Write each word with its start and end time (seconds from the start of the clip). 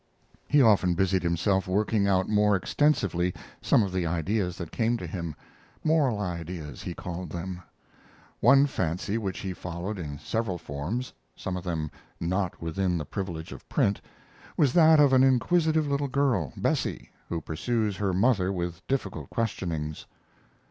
He 0.47 0.63
often 0.63 0.95
busied 0.95 1.21
himself 1.21 1.67
working 1.67 2.07
out 2.07 2.27
more 2.27 2.55
extensively 2.55 3.35
some 3.61 3.83
of 3.83 3.91
the 3.91 4.03
ideas 4.07 4.57
that 4.57 4.71
came 4.71 4.97
to 4.97 5.05
him 5.05 5.35
moral 5.83 6.19
ideas, 6.19 6.81
he 6.81 6.95
called 6.95 7.29
them. 7.29 7.61
One 8.39 8.65
fancy 8.65 9.19
which 9.19 9.41
he 9.41 9.53
followed 9.53 9.99
in 9.99 10.17
several 10.17 10.57
forms 10.57 11.13
(some 11.35 11.55
of 11.55 11.63
them 11.63 11.91
not 12.19 12.59
within 12.59 12.97
the 12.97 13.05
privilege 13.05 13.51
of 13.51 13.69
print) 13.69 14.01
was 14.57 14.73
that 14.73 14.99
of 14.99 15.13
an 15.13 15.23
inquisitive 15.23 15.85
little 15.85 16.07
girl, 16.07 16.51
Bessie, 16.57 17.11
who 17.29 17.39
pursues 17.39 17.97
her 17.97 18.11
mother 18.11 18.51
with 18.51 18.81
difficult 18.87 19.29
questionings. 19.29 20.07